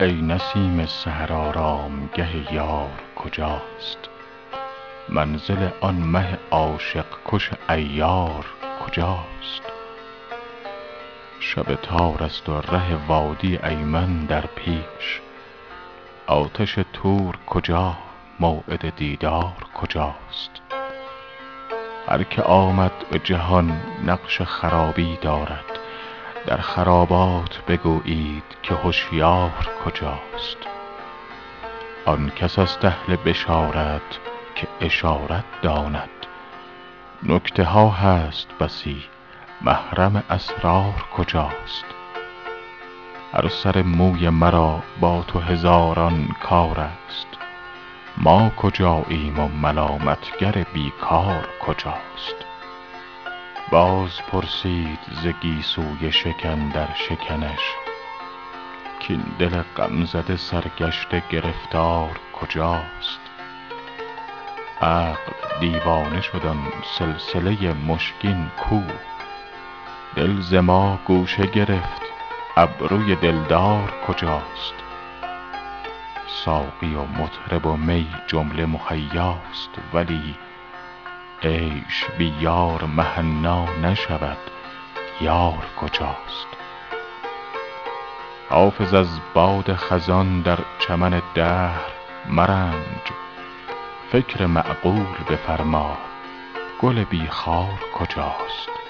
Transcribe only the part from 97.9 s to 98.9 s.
کجاست؟